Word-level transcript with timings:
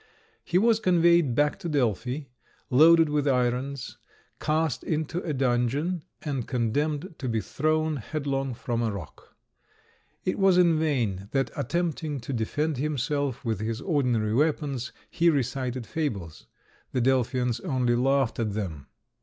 He 0.43 0.57
was 0.57 0.79
conveyed 0.79 1.35
back 1.35 1.59
to 1.59 1.69
Delphi, 1.69 2.21
loaded 2.71 3.07
with 3.07 3.27
irons, 3.27 3.97
cast 4.39 4.83
into 4.83 5.21
a 5.21 5.31
dungeon, 5.31 6.01
and 6.23 6.47
condemned 6.47 7.13
to 7.19 7.29
be 7.29 7.39
thrown 7.39 7.97
headlong 7.97 8.55
from 8.55 8.81
a 8.81 8.89
rock. 8.91 9.35
It 10.25 10.39
was 10.39 10.57
in 10.57 10.79
vain 10.79 11.27
that, 11.33 11.51
attempting 11.55 12.19
to 12.21 12.33
defend 12.33 12.77
himself 12.77 13.45
with 13.45 13.59
his 13.59 13.79
ordinary 13.79 14.33
weapons, 14.33 14.91
he 15.07 15.29
recited 15.29 15.85
fables. 15.85 16.47
The 16.93 17.01
Delphians 17.01 17.59
only 17.59 17.93
laughed 17.95 18.39
at 18.39 18.53
them. 18.53 18.87